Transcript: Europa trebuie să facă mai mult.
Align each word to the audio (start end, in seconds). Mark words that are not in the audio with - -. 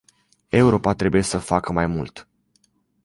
Europa 0.51 0.93
trebuie 0.95 1.21
să 1.21 1.37
facă 1.37 1.71
mai 1.71 1.85
mult. 1.87 2.27